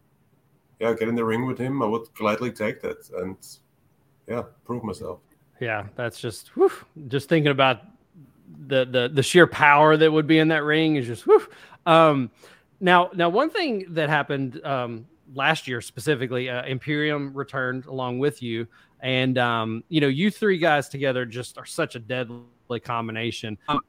yeah 0.80 0.94
get 0.94 1.08
in 1.08 1.16
the 1.16 1.26
ring 1.26 1.46
with 1.46 1.58
him, 1.58 1.82
I 1.82 1.86
would 1.86 2.14
gladly 2.14 2.52
take 2.52 2.82
that 2.82 3.10
and 3.22 3.38
yeah 4.28 4.44
prove 4.66 4.84
myself. 4.84 5.20
Yeah, 5.60 5.88
that's 5.96 6.20
just 6.20 6.50
whew, 6.50 6.72
just 7.08 7.30
thinking 7.30 7.52
about 7.52 7.82
the 8.68 8.86
the 8.86 9.10
the 9.14 9.24
sheer 9.24 9.48
power 9.48 9.98
that 9.98 10.12
would 10.12 10.28
be 10.28 10.40
in 10.40 10.50
that 10.50 10.64
ring 10.64 10.96
is 10.96 11.08
just 11.08 11.24
whew. 11.24 11.48
Um, 11.86 12.32
now 12.80 13.10
now 13.14 13.30
one 13.30 13.50
thing 13.50 13.86
that 13.90 14.10
happened 14.10 14.64
um, 14.66 15.08
last 15.34 15.68
year 15.68 15.82
specifically, 15.82 16.50
uh, 16.50 16.66
Imperium 16.66 17.34
returned 17.34 17.86
along 17.86 18.20
with 18.20 18.42
you, 18.42 18.68
and 19.00 19.38
um, 19.38 19.84
you 19.90 20.02
know 20.02 20.08
you 20.08 20.30
three 20.32 20.58
guys 20.58 20.90
together 20.90 21.26
just 21.26 21.58
are 21.58 21.66
such 21.66 21.96
a 21.96 22.00
deadly 22.00 22.42
combination. 22.80 23.58
Um, 23.68 23.80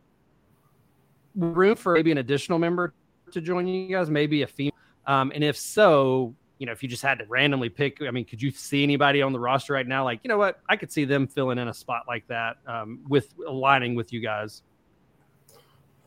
room 1.35 1.77
for 1.77 1.95
maybe 1.95 2.13
an 2.13 2.19
additional 2.19 2.59
member 2.59 2.95
to 3.33 3.41
join 3.41 3.67
you 3.67 3.89
guys, 3.89 4.11
maybe 4.11 4.43
a 4.43 4.47
female, 4.47 4.73
um, 5.07 5.33
and 5.35 5.43
if 5.43 5.57
so, 5.57 6.35
you 6.59 6.67
know, 6.67 6.73
if 6.73 6.83
you 6.83 6.89
just 6.89 7.03
had 7.03 7.19
to 7.19 7.25
randomly 7.27 7.69
pick, 7.69 8.03
I 8.03 8.11
mean, 8.11 8.25
could 8.25 8.43
you 8.43 8.51
see 8.51 8.83
anybody 8.83 9.23
on 9.23 9.33
the 9.33 9.41
roster 9.41 9.73
right 9.73 9.87
now? 9.87 10.05
Like, 10.05 10.21
you 10.23 10.29
know 10.29 10.39
what? 10.39 10.61
I 10.69 10.77
could 10.77 10.93
see 10.93 11.05
them 11.05 11.27
filling 11.27 11.59
in 11.59 11.69
a 11.69 11.75
spot 11.75 12.03
like 12.07 12.27
that 12.29 12.59
um, 12.67 13.01
with 13.09 13.33
aligning 13.47 13.95
with 13.95 14.13
you 14.13 14.21
guys. 14.21 14.63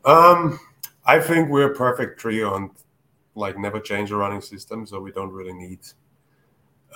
Um, 0.04 0.60
I 1.04 1.20
think 1.20 1.48
we're 1.48 1.72
a 1.72 1.74
perfect 1.74 2.20
trio 2.20 2.54
and 2.54 2.70
like 3.34 3.58
never 3.58 3.80
change 3.80 4.10
a 4.10 4.16
running 4.16 4.40
system, 4.40 4.86
so 4.86 5.00
we 5.00 5.10
don't 5.10 5.32
really 5.32 5.52
need 5.52 5.80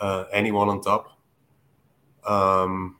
uh, 0.00 0.24
anyone 0.32 0.68
on 0.68 0.80
top. 0.80 1.18
Um, 2.24 2.98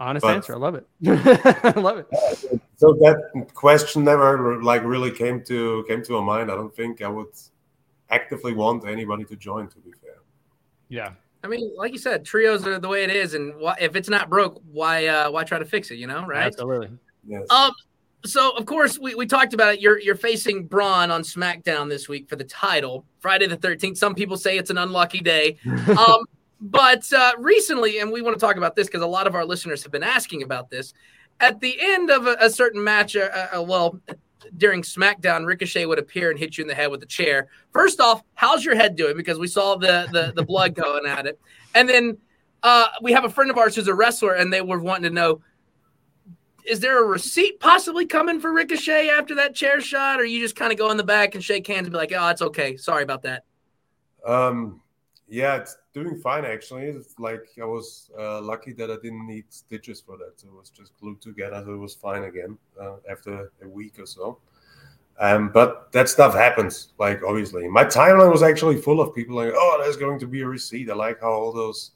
Honest 0.00 0.22
But- 0.22 0.34
answer. 0.36 0.54
I 0.54 0.56
love 0.56 0.74
it. 0.74 0.86
I 1.06 1.78
love 1.78 1.98
it. 1.98 2.06
so 2.76 2.94
that 2.94 3.50
question 3.54 4.02
never 4.02 4.62
like 4.62 4.82
really 4.82 5.10
came 5.10 5.44
to 5.44 5.84
came 5.86 6.02
to 6.04 6.12
my 6.20 6.24
mind. 6.24 6.50
I 6.50 6.56
don't 6.56 6.74
think 6.74 7.02
I 7.02 7.08
would 7.08 7.28
actively 8.08 8.54
want 8.54 8.86
anybody 8.88 9.24
to 9.24 9.36
join. 9.36 9.68
To 9.68 9.78
be 9.78 9.92
fair, 10.02 10.16
Yeah. 10.88 11.10
I 11.44 11.48
mean, 11.48 11.72
like 11.76 11.92
you 11.92 11.98
said, 11.98 12.24
trios 12.24 12.66
are 12.66 12.78
the 12.78 12.88
way 12.88 13.02
it 13.04 13.10
is, 13.10 13.32
and 13.32 13.54
why, 13.56 13.74
if 13.80 13.96
it's 13.96 14.10
not 14.10 14.28
broke, 14.28 14.60
why 14.72 15.06
uh, 15.06 15.30
why 15.30 15.44
try 15.44 15.58
to 15.58 15.64
fix 15.64 15.90
it? 15.90 15.94
You 15.96 16.06
know, 16.06 16.26
right? 16.26 16.46
Absolutely. 16.46 16.90
yes. 17.26 17.46
Um, 17.50 17.72
so 18.26 18.50
of 18.56 18.66
course 18.66 18.98
we, 18.98 19.14
we 19.14 19.26
talked 19.26 19.54
about 19.54 19.74
it. 19.74 19.80
You're 19.80 19.98
you're 20.00 20.14
facing 20.16 20.66
Braun 20.66 21.10
on 21.10 21.22
SmackDown 21.22 21.88
this 21.88 22.08
week 22.08 22.28
for 22.28 22.36
the 22.36 22.44
title, 22.44 23.04
Friday 23.20 23.46
the 23.46 23.56
13th. 23.56 23.96
Some 23.96 24.14
people 24.14 24.36
say 24.36 24.58
it's 24.58 24.70
an 24.70 24.78
unlucky 24.78 25.20
day. 25.20 25.58
Um, 25.96 26.24
but 26.60 27.10
uh, 27.12 27.32
recently, 27.38 27.98
and 28.00 28.12
we 28.12 28.22
want 28.22 28.38
to 28.38 28.44
talk 28.44 28.56
about 28.56 28.76
this 28.76 28.86
because 28.86 29.02
a 29.02 29.06
lot 29.06 29.26
of 29.26 29.34
our 29.34 29.44
listeners 29.44 29.82
have 29.82 29.92
been 29.92 30.02
asking 30.02 30.42
about 30.42 30.70
this. 30.70 30.92
At 31.40 31.60
the 31.60 31.76
end 31.80 32.10
of 32.10 32.26
a, 32.26 32.36
a 32.40 32.50
certain 32.50 32.84
match, 32.84 33.16
uh, 33.16 33.30
uh, 33.56 33.62
well, 33.62 33.98
during 34.56 34.82
SmackDown, 34.82 35.46
Ricochet 35.46 35.86
would 35.86 35.98
appear 35.98 36.30
and 36.30 36.38
hit 36.38 36.58
you 36.58 36.62
in 36.62 36.68
the 36.68 36.74
head 36.74 36.90
with 36.90 37.02
a 37.02 37.06
chair. 37.06 37.48
First 37.72 38.00
off, 38.00 38.22
how's 38.34 38.64
your 38.64 38.74
head 38.74 38.96
doing? 38.96 39.16
Because 39.16 39.38
we 39.38 39.46
saw 39.46 39.76
the 39.76 40.08
the, 40.12 40.32
the 40.34 40.44
blood 40.44 40.74
going 40.74 41.06
at 41.06 41.26
it, 41.26 41.40
and 41.74 41.88
then 41.88 42.18
uh, 42.62 42.88
we 43.00 43.12
have 43.12 43.24
a 43.24 43.30
friend 43.30 43.50
of 43.50 43.56
ours 43.56 43.74
who's 43.74 43.88
a 43.88 43.94
wrestler, 43.94 44.34
and 44.34 44.52
they 44.52 44.60
were 44.60 44.80
wanting 44.80 45.04
to 45.04 45.10
know 45.10 45.40
is 46.66 46.80
there 46.80 47.02
a 47.02 47.06
receipt 47.06 47.58
possibly 47.58 48.06
coming 48.06 48.38
for 48.38 48.52
Ricochet 48.52 49.08
after 49.08 49.34
that 49.36 49.54
chair 49.54 49.80
shot, 49.80 50.20
or 50.20 50.24
you 50.24 50.40
just 50.40 50.56
kind 50.56 50.72
of 50.72 50.78
go 50.78 50.90
in 50.90 50.96
the 50.96 51.04
back 51.04 51.34
and 51.34 51.42
shake 51.42 51.66
hands 51.66 51.86
and 51.86 51.92
be 51.92 51.96
like, 51.96 52.12
"Oh, 52.16 52.28
it's 52.28 52.42
okay. 52.42 52.76
Sorry 52.76 53.02
about 53.02 53.22
that." 53.22 53.44
Um, 54.26 54.80
yeah, 55.28 55.56
it's 55.56 55.76
doing 55.92 56.16
fine 56.16 56.44
actually. 56.44 56.84
It's 56.84 57.18
like 57.18 57.46
I 57.60 57.64
was 57.64 58.10
uh, 58.18 58.40
lucky 58.40 58.72
that 58.74 58.90
I 58.90 58.96
didn't 59.02 59.26
need 59.26 59.44
stitches 59.50 60.00
for 60.00 60.16
that. 60.18 60.40
So 60.40 60.48
it 60.48 60.54
was 60.54 60.70
just 60.70 60.96
glued 61.00 61.20
together, 61.20 61.62
so 61.64 61.74
it 61.74 61.78
was 61.78 61.94
fine 61.94 62.24
again 62.24 62.58
uh, 62.80 62.96
after 63.10 63.52
a 63.62 63.68
week 63.68 63.98
or 63.98 64.06
so. 64.06 64.38
Um, 65.18 65.50
but 65.50 65.92
that 65.92 66.08
stuff 66.08 66.34
happens. 66.34 66.92
Like 66.98 67.22
obviously, 67.22 67.68
my 67.68 67.84
timeline 67.84 68.32
was 68.32 68.42
actually 68.42 68.76
full 68.76 69.00
of 69.00 69.14
people 69.14 69.36
like, 69.36 69.52
"Oh, 69.54 69.78
there's 69.82 69.96
going 69.96 70.18
to 70.20 70.26
be 70.26 70.42
a 70.42 70.46
receipt." 70.46 70.90
I 70.90 70.94
like 70.94 71.20
how 71.20 71.32
all 71.32 71.52
those 71.52 71.92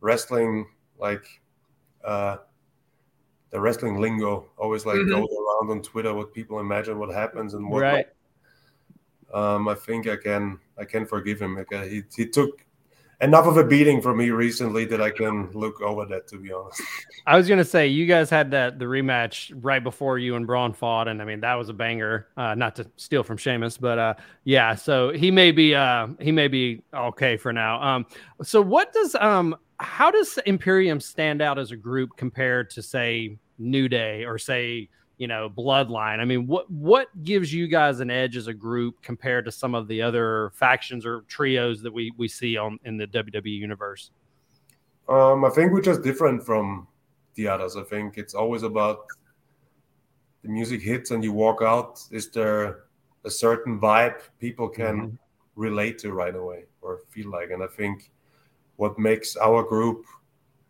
wrestling 0.00 0.66
like. 0.98 1.40
Uh, 2.04 2.36
the 3.50 3.60
wrestling 3.60 4.00
lingo 4.00 4.50
always 4.58 4.84
like 4.84 4.96
mm-hmm. 4.96 5.10
goes 5.10 5.28
around 5.30 5.70
on 5.70 5.82
Twitter 5.82 6.12
what 6.12 6.34
people 6.34 6.60
imagine 6.60 6.98
what 6.98 7.14
happens 7.14 7.54
and 7.54 7.68
what 7.70 7.80
right. 7.80 8.06
Um, 9.32 9.68
I 9.68 9.74
think 9.74 10.06
I 10.08 10.16
can 10.16 10.58
I 10.78 10.84
can 10.84 11.06
forgive 11.06 11.40
him. 11.40 11.56
Okay, 11.58 11.88
he 11.88 12.02
he 12.14 12.28
took 12.28 12.65
enough 13.20 13.46
of 13.46 13.56
a 13.56 13.64
beating 13.64 14.00
for 14.02 14.14
me 14.14 14.30
recently 14.30 14.84
that 14.86 15.00
I 15.00 15.10
can 15.10 15.50
look 15.52 15.80
over 15.80 16.04
that. 16.06 16.26
To 16.28 16.38
be 16.38 16.52
honest, 16.52 16.82
I 17.26 17.36
was 17.36 17.48
gonna 17.48 17.64
say 17.64 17.86
you 17.86 18.06
guys 18.06 18.30
had 18.30 18.50
that 18.50 18.78
the 18.78 18.84
rematch 18.84 19.52
right 19.62 19.82
before 19.82 20.18
you 20.18 20.36
and 20.36 20.46
Braun 20.46 20.72
fought, 20.72 21.08
and 21.08 21.20
I 21.22 21.24
mean 21.24 21.40
that 21.40 21.54
was 21.54 21.68
a 21.68 21.72
banger. 21.72 22.28
Uh, 22.36 22.54
not 22.54 22.76
to 22.76 22.90
steal 22.96 23.22
from 23.22 23.36
Sheamus, 23.36 23.78
but 23.78 23.98
uh, 23.98 24.14
yeah. 24.44 24.74
So 24.74 25.12
he 25.12 25.30
may 25.30 25.52
be 25.52 25.74
uh, 25.74 26.08
he 26.20 26.32
may 26.32 26.48
be 26.48 26.82
okay 26.94 27.36
for 27.36 27.52
now. 27.52 27.82
Um, 27.82 28.06
so 28.42 28.60
what 28.60 28.92
does 28.92 29.14
um 29.16 29.56
how 29.78 30.10
does 30.10 30.38
Imperium 30.46 31.00
stand 31.00 31.42
out 31.42 31.58
as 31.58 31.70
a 31.70 31.76
group 31.76 32.16
compared 32.16 32.70
to 32.70 32.82
say 32.82 33.38
New 33.58 33.88
Day 33.88 34.24
or 34.24 34.38
say 34.38 34.88
you 35.16 35.26
know 35.26 35.48
Bloodline? 35.48 36.20
I 36.20 36.24
mean, 36.24 36.46
what 36.46 36.70
what 36.70 37.08
gives 37.24 37.52
you 37.52 37.68
guys 37.68 38.00
an 38.00 38.10
edge 38.10 38.36
as 38.36 38.46
a 38.46 38.54
group 38.54 39.02
compared 39.02 39.44
to 39.46 39.52
some 39.52 39.74
of 39.74 39.88
the 39.88 40.02
other 40.02 40.50
factions 40.54 41.06
or 41.06 41.22
trios 41.22 41.82
that 41.82 41.92
we 41.92 42.12
we 42.16 42.28
see 42.28 42.56
on 42.56 42.78
in 42.84 42.96
the 42.96 43.06
WWE 43.06 43.58
universe? 43.58 44.10
Um, 45.08 45.44
I 45.44 45.50
think 45.50 45.72
we're 45.72 45.80
just 45.80 46.02
different 46.02 46.44
from 46.44 46.88
the 47.34 47.48
others. 47.48 47.76
I 47.76 47.82
think 47.82 48.18
it's 48.18 48.34
always 48.34 48.62
about 48.62 49.06
the 50.42 50.48
music 50.48 50.82
hits 50.82 51.10
and 51.10 51.22
you 51.22 51.32
walk 51.32 51.62
out. 51.62 52.00
Is 52.10 52.30
there 52.30 52.84
a 53.24 53.30
certain 53.30 53.80
vibe 53.80 54.20
people 54.40 54.68
can 54.68 54.96
mm-hmm. 54.96 55.14
relate 55.54 55.98
to 55.98 56.12
right 56.12 56.34
away 56.34 56.64
or 56.80 57.00
feel 57.10 57.30
like? 57.30 57.50
And 57.50 57.62
I 57.62 57.68
think 57.68 58.10
what 58.76 58.98
makes 58.98 59.36
our 59.36 59.62
group 59.62 60.04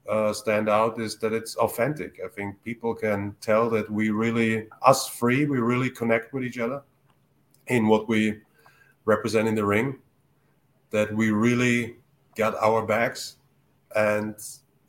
uh, 0.08 0.32
stand 0.32 0.68
out 0.68 1.00
is 1.00 1.18
that 1.18 1.32
it's 1.32 1.56
authentic. 1.56 2.20
I 2.25 2.28
think 2.28 2.62
people 2.62 2.94
can 2.94 3.34
tell 3.40 3.68
that 3.70 3.90
we 3.90 4.10
really, 4.10 4.68
us 4.82 5.08
free, 5.08 5.46
we 5.46 5.58
really 5.58 5.90
connect 5.90 6.32
with 6.32 6.44
each 6.44 6.58
other 6.58 6.82
in 7.66 7.88
what 7.88 8.08
we 8.08 8.40
represent 9.04 9.48
in 9.48 9.54
the 9.54 9.64
ring, 9.64 9.98
that 10.90 11.12
we 11.14 11.30
really 11.30 11.96
got 12.36 12.54
our 12.56 12.86
backs. 12.86 13.36
And 13.94 14.36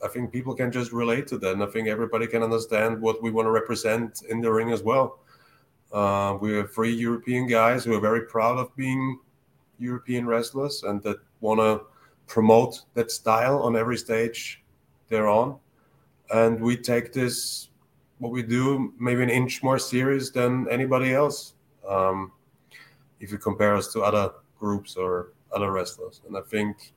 I 0.03 0.07
think 0.07 0.31
people 0.31 0.53
can 0.53 0.71
just 0.71 0.91
relate 0.91 1.27
to 1.27 1.37
that. 1.39 1.53
And 1.53 1.63
I 1.63 1.67
think 1.67 1.87
everybody 1.87 2.27
can 2.27 2.43
understand 2.43 3.01
what 3.01 3.21
we 3.23 3.31
want 3.31 3.47
to 3.47 3.51
represent 3.51 4.21
in 4.29 4.41
the 4.41 4.51
ring 4.51 4.71
as 4.71 4.83
well. 4.83 5.19
Uh, 5.91 6.37
we're 6.39 6.67
three 6.67 6.93
European 6.93 7.47
guys 7.47 7.83
who 7.83 7.95
are 7.95 7.99
very 7.99 8.25
proud 8.27 8.57
of 8.57 8.75
being 8.75 9.19
European 9.79 10.27
wrestlers 10.27 10.83
and 10.83 11.01
that 11.03 11.17
want 11.39 11.59
to 11.59 11.81
promote 12.27 12.81
that 12.93 13.09
style 13.09 13.59
on 13.59 13.75
every 13.75 13.97
stage 13.97 14.63
they're 15.09 15.27
on. 15.27 15.57
And 16.33 16.59
we 16.59 16.77
take 16.77 17.13
this, 17.13 17.69
what 18.19 18.31
we 18.31 18.43
do, 18.43 18.93
maybe 18.99 19.23
an 19.23 19.29
inch 19.29 19.63
more 19.63 19.79
serious 19.79 20.29
than 20.29 20.67
anybody 20.69 21.13
else. 21.13 21.53
Um, 21.87 22.31
if 23.19 23.31
you 23.31 23.37
compare 23.37 23.75
us 23.75 23.91
to 23.93 24.01
other 24.01 24.31
groups 24.59 24.95
or 24.95 25.33
other 25.53 25.71
wrestlers. 25.71 26.21
And 26.27 26.37
I 26.37 26.41
think, 26.41 26.93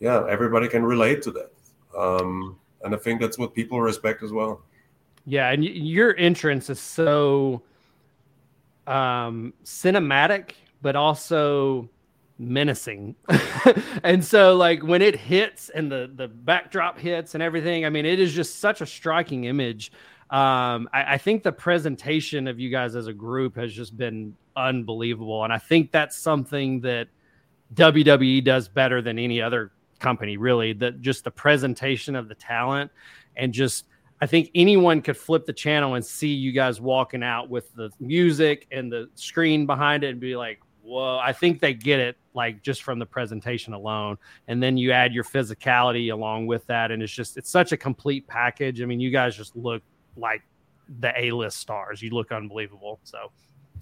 yeah, 0.00 0.26
everybody 0.28 0.68
can 0.68 0.84
relate 0.84 1.22
to 1.22 1.30
that. 1.32 1.52
Um, 1.96 2.58
and 2.82 2.94
I 2.94 2.98
think 2.98 3.20
that's 3.20 3.38
what 3.38 3.54
people 3.54 3.80
respect 3.80 4.22
as 4.22 4.32
well. 4.32 4.62
Yeah, 5.24 5.50
and 5.50 5.64
your 5.64 6.16
entrance 6.16 6.70
is 6.70 6.78
so 6.78 7.62
um, 8.86 9.52
cinematic, 9.64 10.52
but 10.82 10.94
also 10.94 11.88
menacing. 12.38 13.14
and 14.02 14.24
so 14.24 14.56
like 14.56 14.82
when 14.82 15.02
it 15.02 15.16
hits 15.16 15.68
and 15.70 15.90
the 15.90 16.10
the 16.14 16.28
backdrop 16.28 16.98
hits 16.98 17.34
and 17.34 17.42
everything, 17.42 17.84
I 17.84 17.90
mean 17.90 18.06
it 18.06 18.20
is 18.20 18.32
just 18.32 18.60
such 18.60 18.80
a 18.80 18.86
striking 18.86 19.44
image. 19.44 19.92
Um, 20.30 20.88
I, 20.92 21.14
I 21.14 21.18
think 21.18 21.42
the 21.42 21.52
presentation 21.52 22.48
of 22.48 22.58
you 22.58 22.68
guys 22.68 22.96
as 22.96 23.06
a 23.06 23.12
group 23.12 23.56
has 23.56 23.72
just 23.72 23.96
been 23.96 24.34
unbelievable. 24.56 25.44
And 25.44 25.52
I 25.52 25.58
think 25.58 25.92
that's 25.92 26.16
something 26.16 26.80
that 26.80 27.08
WWE 27.74 28.42
does 28.42 28.68
better 28.68 29.00
than 29.00 29.18
any 29.18 29.40
other 29.40 29.72
company, 30.00 30.36
really. 30.36 30.72
That 30.72 31.00
just 31.00 31.24
the 31.24 31.30
presentation 31.30 32.16
of 32.16 32.28
the 32.28 32.34
talent 32.34 32.90
and 33.36 33.52
just 33.52 33.84
I 34.20 34.26
think 34.26 34.50
anyone 34.54 35.02
could 35.02 35.16
flip 35.16 35.44
the 35.44 35.52
channel 35.52 35.94
and 35.94 36.04
see 36.04 36.28
you 36.28 36.52
guys 36.52 36.80
walking 36.80 37.22
out 37.22 37.50
with 37.50 37.72
the 37.74 37.90
music 38.00 38.66
and 38.72 38.90
the 38.90 39.10
screen 39.14 39.66
behind 39.66 40.04
it 40.04 40.08
and 40.08 40.20
be 40.20 40.36
like, 40.36 40.60
whoa, 40.86 41.18
I 41.18 41.32
think 41.32 41.60
they 41.60 41.74
get 41.74 41.98
it 41.98 42.16
like 42.34 42.62
just 42.62 42.82
from 42.82 42.98
the 42.98 43.06
presentation 43.06 43.72
alone. 43.72 44.16
And 44.48 44.62
then 44.62 44.76
you 44.76 44.92
add 44.92 45.12
your 45.12 45.24
physicality 45.24 46.12
along 46.12 46.46
with 46.46 46.66
that. 46.66 46.90
And 46.90 47.02
it's 47.02 47.12
just, 47.12 47.36
it's 47.36 47.50
such 47.50 47.72
a 47.72 47.76
complete 47.76 48.26
package. 48.26 48.80
I 48.80 48.84
mean, 48.84 49.00
you 49.00 49.10
guys 49.10 49.36
just 49.36 49.56
look 49.56 49.82
like 50.16 50.42
the 51.00 51.12
A 51.20 51.32
list 51.32 51.58
stars. 51.58 52.00
You 52.00 52.10
look 52.10 52.30
unbelievable. 52.30 53.00
So, 53.02 53.30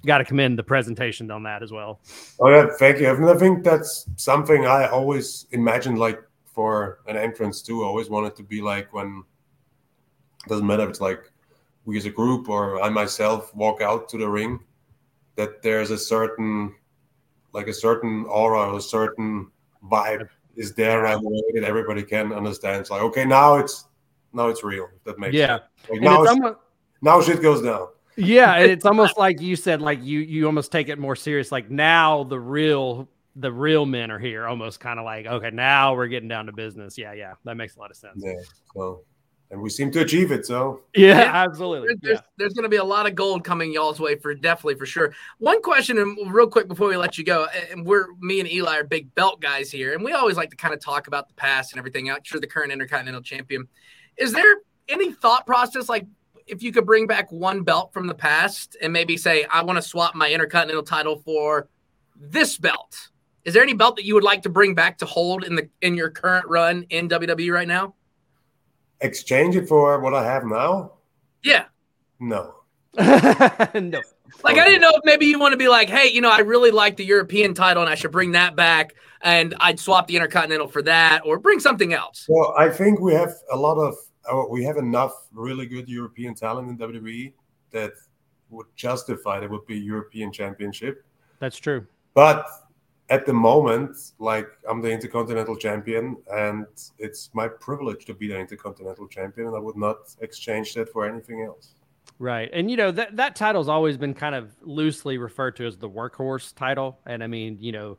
got 0.07 0.19
to 0.19 0.25
commend 0.25 0.59
the 0.59 0.63
presentation 0.63 1.31
on 1.31 1.43
that 1.45 1.63
as 1.63 1.73
well. 1.73 2.01
Oh, 2.41 2.49
yeah. 2.49 2.67
Thank 2.79 3.01
you. 3.01 3.09
I, 3.09 3.37
think 3.37 3.65
that's 3.65 4.07
something 4.17 4.67
I 4.67 4.87
always 4.89 5.47
imagined 5.53 5.99
like 5.99 6.23
for 6.45 7.01
an 7.07 7.17
entrance 7.17 7.63
too. 7.63 7.83
I 7.83 7.87
always 7.87 8.11
wanted 8.11 8.37
to 8.37 8.43
be 8.43 8.61
like 8.61 8.93
when, 8.93 9.25
it 10.45 10.49
doesn't 10.49 10.67
matter 10.67 10.85
if 10.85 10.91
it's 10.91 11.01
like 11.01 11.31
we 11.87 11.97
as 11.97 12.05
a 12.05 12.11
group 12.11 12.49
or 12.49 12.83
I 12.83 12.89
myself 12.91 13.55
walk 13.55 13.81
out 13.81 14.09
to 14.11 14.19
the 14.19 14.29
ring, 14.29 14.61
that 15.37 15.63
there's 15.63 15.91
a 15.91 15.99
certain 15.99 16.75
like 17.55 17.69
a 17.69 17.73
certain 17.73 18.27
aura 18.27 18.73
or 18.73 18.79
a 18.79 18.83
certain 18.83 19.51
vibe 19.91 20.29
is 20.57 20.75
there 20.75 21.03
right 21.03 21.17
away 21.17 21.43
that 21.55 21.65
everybody 21.65 22.03
can 22.03 22.33
understand. 22.33 22.81
It's 22.81 22.91
like, 22.91 23.03
okay, 23.03 23.25
now 23.25 23.55
it's 23.55 23.87
now 24.33 24.49
it's 24.49 24.63
real. 24.63 24.89
that 25.05 25.19
makes 25.19 25.35
yeah. 25.35 25.47
sense. 25.47 25.63
Like 25.91 26.01
now, 26.01 26.27
almost, 26.27 26.59
now 27.01 27.23
shit 27.23 27.41
goes 27.41 27.63
down. 27.63 27.89
Yeah, 28.17 28.57
it's 28.59 28.85
almost 28.85 29.17
like 29.17 29.41
you 29.41 29.57
said, 29.57 29.81
like 29.81 30.03
you 30.03 30.19
you 30.21 30.47
almost 30.47 30.73
take 30.73 30.89
it 30.89 30.99
more 30.99 31.17
serious. 31.17 31.51
Like 31.51 31.71
now 31.71 32.25
the 32.25 32.39
real 32.39 33.09
the 33.37 33.53
real 33.53 33.87
men 33.87 34.11
are 34.11 34.19
here. 34.19 34.47
Almost 34.47 34.81
kind 34.81 34.99
of 34.99 35.05
like, 35.05 35.27
okay, 35.27 35.51
now 35.51 35.95
we're 35.95 36.09
getting 36.09 36.29
down 36.29 36.47
to 36.47 36.53
business. 36.53 36.99
Yeah, 36.99 37.13
yeah, 37.13 37.35
that 37.45 37.57
makes 37.57 37.77
a 37.77 37.81
lot 37.81 37.91
of 37.91 37.97
sense. 37.97 38.17
Yeah. 38.25 38.35
So 38.75 39.05
and 39.51 39.61
we 39.61 39.71
seem 39.71 39.91
to 39.93 40.01
achieve 40.01 40.33
it. 40.33 40.47
So 40.47 40.81
yeah, 40.95 41.31
absolutely. 41.33 41.95
There's, 42.01 42.19
yeah. 42.19 42.27
there's 42.37 42.55
going 42.55 42.65
to 42.65 42.69
be 42.69 42.77
a 42.77 42.85
lot 42.85 43.07
of 43.07 43.15
gold 43.15 43.45
coming 43.45 43.73
y'all's 43.73 44.01
way 44.01 44.17
for 44.17 44.35
definitely 44.35 44.77
for 44.77 44.87
sure. 44.87 45.15
One 45.39 45.63
question, 45.63 45.99
and 45.99 46.35
real 46.35 46.49
quick 46.49 46.69
before 46.69 46.89
we 46.89 46.97
let 46.97 47.19
you 47.19 47.25
go, 47.25 47.47
and 47.71 47.87
we're 47.87 48.09
me 48.21 48.41
and 48.41 48.51
Eli 48.51 48.79
are 48.79 48.85
big 48.85 49.15
belt 49.15 49.41
guys 49.41 49.71
here, 49.71 49.95
and 49.95 50.03
we 50.03 50.13
always 50.13 50.37
like 50.37 50.51
to 50.51 50.57
kind 50.57 50.75
of 50.75 50.81
talk 50.81 51.07
about 51.07 51.29
the 51.29 51.35
past 51.35 51.73
and 51.73 51.79
everything. 51.79 52.11
I'm 52.11 52.19
sure 52.25 52.41
the 52.41 52.47
current 52.47 52.73
Intercontinental 52.73 53.23
Champion. 53.23 53.69
Is 54.17 54.33
there 54.33 54.57
any 54.89 55.13
thought 55.13 55.47
process 55.47 55.89
like? 55.89 56.07
If 56.47 56.63
you 56.63 56.73
could 56.73 56.85
bring 56.85 57.07
back 57.07 57.33
one 57.33 57.63
belt 57.63 57.95
from 57.95 58.07
the 58.07 58.15
past 58.15 58.77
and 58.83 58.93
maybe 58.93 59.17
say, 59.17 59.47
I 59.51 59.63
want 59.63 59.79
to 59.79 59.83
swap 59.83 60.15
my 60.15 60.31
Intercontinental 60.31 60.83
title 60.83 61.17
for 61.25 61.71
this 62.15 62.59
belt, 62.59 63.09
is 63.45 63.55
there 63.55 63.63
any 63.63 63.73
belt 63.73 63.97
that 63.97 64.05
you 64.05 64.13
would 64.13 64.25
like 64.25 64.43
to 64.43 64.51
bring 64.51 64.75
back 64.75 64.99
to 64.99 65.07
hold 65.07 65.45
in 65.45 65.55
the 65.55 65.71
in 65.81 65.95
your 65.95 66.11
current 66.11 66.47
run 66.47 66.85
in 66.91 67.09
WWE 67.09 67.51
right 67.51 67.67
now? 67.67 67.95
Exchange 69.05 69.55
it 69.57 69.69
for 69.69 70.01
what 70.01 70.15
I 70.15 70.25
have 70.25 70.45
now? 70.45 70.93
Yeah. 71.43 71.67
No. 72.19 72.55
no. 72.97 74.01
Like 74.43 74.59
I 74.59 74.65
didn't 74.65 74.81
know 74.81 74.93
if 74.95 75.03
maybe 75.05 75.27
you 75.27 75.39
want 75.39 75.53
to 75.53 75.59
be 75.59 75.69
like, 75.69 75.89
hey, 75.89 76.09
you 76.09 76.21
know, 76.21 76.31
I 76.31 76.41
really 76.41 76.71
like 76.71 76.97
the 76.97 77.05
European 77.05 77.55
title 77.55 77.83
and 77.83 77.91
I 77.91 77.95
should 77.95 78.13
bring 78.13 78.33
that 78.33 78.57
back 78.57 78.95
and 79.21 79.55
I'd 79.61 79.79
swap 79.79 80.07
the 80.07 80.17
Intercontinental 80.17 80.69
for 80.69 80.83
that 80.83 81.23
or 81.25 81.39
bring 81.39 81.61
something 81.61 81.93
else. 81.93 82.27
Well, 82.29 82.55
I 82.57 82.69
think 82.69 83.01
we 83.01 83.15
have 83.15 83.33
a 83.53 83.57
lot 83.57 83.77
of 83.77 83.95
uh, 84.31 84.45
we 84.49 84.65
have 84.65 84.79
enough 84.79 85.13
really 85.33 85.67
good 85.67 85.89
European 85.89 86.35
talent 86.35 86.69
in 86.69 86.79
WWE 86.79 87.33
that 87.73 87.93
would 88.51 88.67
justify 88.75 89.43
it 89.43 89.51
would 89.51 89.67
be 89.67 89.79
European 89.79 90.33
Championship. 90.33 91.05
That's 91.41 91.59
true. 91.59 91.87
But 92.15 92.47
at 93.11 93.27
the 93.27 93.33
moment, 93.33 93.97
like 94.19 94.49
I'm 94.69 94.81
the 94.81 94.91
Intercontinental 94.91 95.57
Champion, 95.57 96.17
and 96.33 96.67
it's 96.99 97.31
my 97.35 97.49
privilege 97.49 98.07
to 98.07 98.15
be 98.15 98.29
the 98.29 98.39
Intercontinental 98.39 99.09
Champion, 99.09 99.49
and 99.49 99.57
I 99.57 99.61
would 99.61 99.77
not 99.77 100.15
exchange 100.21 100.75
that 100.75 100.91
for 100.91 101.07
anything 101.07 101.43
else. 101.43 101.75
Right. 102.19 102.49
And 102.53 102.71
you 102.71 102.77
know, 102.77 102.91
that 102.93 103.17
that 103.17 103.37
title's 103.37 103.69
always 103.69 103.97
been 103.97 104.15
kind 104.15 104.35
of 104.35 104.55
loosely 104.63 105.19
referred 105.19 105.57
to 105.57 105.67
as 105.67 105.77
the 105.77 105.89
workhorse 105.89 106.55
title. 106.55 107.01
And 107.07 107.23
I 107.25 107.27
mean, 107.27 107.59
you 107.61 107.73
know, 107.73 107.99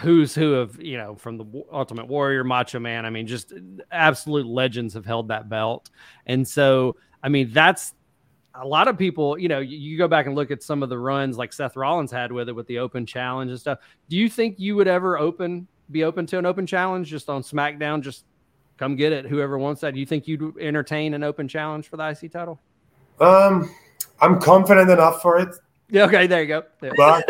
who's 0.00 0.34
who 0.34 0.54
of, 0.54 0.80
you 0.80 0.96
know, 0.96 1.14
from 1.16 1.38
the 1.38 1.64
Ultimate 1.72 2.06
Warrior, 2.06 2.44
Macho 2.44 2.78
Man, 2.78 3.06
I 3.06 3.10
mean, 3.10 3.26
just 3.26 3.52
absolute 3.90 4.46
legends 4.46 4.94
have 4.94 5.06
held 5.06 5.28
that 5.28 5.48
belt. 5.48 5.90
And 6.26 6.46
so, 6.46 6.96
I 7.22 7.28
mean, 7.28 7.50
that's 7.52 7.94
a 8.54 8.66
lot 8.66 8.88
of 8.88 8.98
people, 8.98 9.38
you 9.38 9.48
know, 9.48 9.60
you, 9.60 9.96
go 9.96 10.08
back 10.08 10.26
and 10.26 10.34
look 10.34 10.50
at 10.50 10.62
some 10.62 10.82
of 10.82 10.88
the 10.88 10.98
runs 10.98 11.38
like 11.38 11.52
Seth 11.52 11.76
Rollins 11.76 12.10
had 12.10 12.30
with 12.30 12.48
it 12.48 12.52
with 12.52 12.66
the 12.66 12.78
open 12.78 13.06
challenge 13.06 13.50
and 13.50 13.58
stuff. 13.58 13.78
Do 14.08 14.16
you 14.16 14.28
think 14.28 14.58
you 14.58 14.76
would 14.76 14.88
ever 14.88 15.18
open 15.18 15.66
be 15.90 16.04
open 16.04 16.26
to 16.26 16.38
an 16.38 16.46
open 16.46 16.66
challenge 16.66 17.08
just 17.08 17.28
on 17.28 17.42
SmackDown? 17.42 18.02
Just 18.02 18.24
come 18.76 18.96
get 18.96 19.12
it. 19.12 19.26
Whoever 19.26 19.58
wants 19.58 19.80
that. 19.80 19.94
Do 19.94 20.00
you 20.00 20.06
think 20.06 20.26
you'd 20.26 20.56
entertain 20.58 21.14
an 21.14 21.22
open 21.22 21.48
challenge 21.48 21.88
for 21.88 21.96
the 21.96 22.08
IC 22.08 22.32
title? 22.32 22.60
Um, 23.20 23.74
I'm 24.20 24.40
confident 24.40 24.90
enough 24.90 25.22
for 25.22 25.38
it. 25.38 25.54
Yeah. 25.88 26.04
Okay. 26.04 26.26
There 26.26 26.42
you 26.42 26.48
go. 26.48 26.64
There. 26.80 26.92
But 26.96 27.28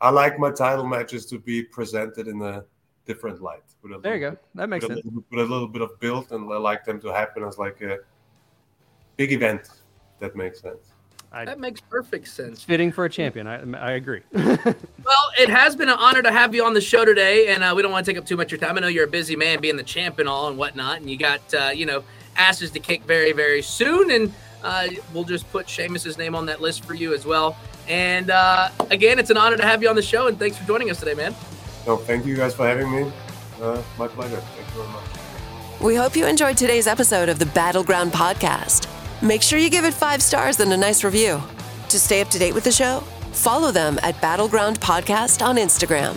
I 0.00 0.10
like 0.10 0.38
my 0.38 0.50
title 0.50 0.86
matches 0.86 1.26
to 1.26 1.38
be 1.38 1.62
presented 1.62 2.28
in 2.28 2.40
a 2.42 2.64
different 3.06 3.40
light. 3.40 3.62
there 4.02 4.14
you 4.14 4.30
go. 4.30 4.36
That 4.54 4.68
makes 4.68 4.84
with 4.84 4.96
sense. 4.96 5.04
A 5.04 5.08
little, 5.08 5.24
with 5.30 5.40
a 5.40 5.52
little 5.52 5.68
bit 5.68 5.82
of 5.82 5.98
build, 5.98 6.30
and 6.30 6.52
I 6.52 6.58
like 6.58 6.84
them 6.84 7.00
to 7.00 7.08
happen 7.08 7.42
as 7.42 7.58
like 7.58 7.80
a 7.80 7.98
big 9.16 9.32
event. 9.32 9.68
That 10.20 10.36
makes 10.36 10.60
sense. 10.60 10.92
I, 11.30 11.44
that 11.44 11.60
makes 11.60 11.80
perfect 11.80 12.28
sense. 12.28 12.62
Fitting 12.62 12.90
for 12.90 13.04
a 13.04 13.10
champion. 13.10 13.46
I, 13.46 13.60
I 13.78 13.92
agree. 13.92 14.22
well, 14.32 14.64
it 15.38 15.50
has 15.50 15.76
been 15.76 15.90
an 15.90 15.98
honor 15.98 16.22
to 16.22 16.32
have 16.32 16.54
you 16.54 16.64
on 16.64 16.72
the 16.72 16.80
show 16.80 17.04
today, 17.04 17.48
and 17.48 17.62
uh, 17.62 17.74
we 17.76 17.82
don't 17.82 17.92
want 17.92 18.06
to 18.06 18.10
take 18.10 18.18
up 18.18 18.26
too 18.26 18.36
much 18.36 18.46
of 18.46 18.60
your 18.60 18.66
time. 18.66 18.78
I 18.78 18.80
know 18.80 18.88
you're 18.88 19.04
a 19.04 19.10
busy 19.10 19.36
man, 19.36 19.60
being 19.60 19.76
the 19.76 19.82
champ 19.82 20.18
and 20.18 20.28
all 20.28 20.48
and 20.48 20.56
whatnot, 20.56 21.00
and 21.00 21.10
you 21.10 21.18
got 21.18 21.42
uh, 21.52 21.70
you 21.74 21.84
know 21.84 22.02
asses 22.36 22.70
to 22.70 22.80
kick 22.80 23.02
very 23.04 23.32
very 23.32 23.60
soon, 23.60 24.10
and 24.10 24.32
uh, 24.64 24.88
we'll 25.12 25.24
just 25.24 25.50
put 25.52 25.68
Sheamus's 25.68 26.16
name 26.16 26.34
on 26.34 26.46
that 26.46 26.62
list 26.62 26.84
for 26.84 26.94
you 26.94 27.12
as 27.12 27.26
well. 27.26 27.56
And 27.88 28.30
uh, 28.30 28.70
again, 28.90 29.18
it's 29.18 29.30
an 29.30 29.36
honor 29.36 29.56
to 29.58 29.64
have 29.64 29.82
you 29.82 29.90
on 29.90 29.96
the 29.96 30.02
show, 30.02 30.28
and 30.28 30.38
thanks 30.38 30.56
for 30.56 30.66
joining 30.66 30.90
us 30.90 30.98
today, 30.98 31.14
man. 31.14 31.34
No, 31.86 31.96
thank 31.96 32.24
you 32.24 32.36
guys 32.36 32.54
for 32.54 32.66
having 32.66 32.90
me. 32.90 33.12
Uh, 33.60 33.82
my 33.98 34.08
pleasure. 34.08 34.36
Thank 34.36 34.68
you 34.68 34.82
very 34.82 34.88
much. 34.88 35.04
We 35.80 35.94
hope 35.94 36.16
you 36.16 36.26
enjoyed 36.26 36.56
today's 36.56 36.86
episode 36.86 37.28
of 37.28 37.38
the 37.38 37.46
Battleground 37.46 38.12
Podcast. 38.12 38.97
Make 39.22 39.42
sure 39.42 39.58
you 39.58 39.68
give 39.68 39.84
it 39.84 39.94
five 39.94 40.22
stars 40.22 40.60
and 40.60 40.72
a 40.72 40.76
nice 40.76 41.02
review. 41.02 41.42
To 41.88 41.98
stay 41.98 42.20
up 42.20 42.28
to 42.28 42.38
date 42.38 42.54
with 42.54 42.64
the 42.64 42.70
show, 42.72 43.00
follow 43.32 43.72
them 43.72 43.98
at 44.02 44.20
Battleground 44.20 44.80
Podcast 44.80 45.44
on 45.44 45.56
Instagram. 45.56 46.16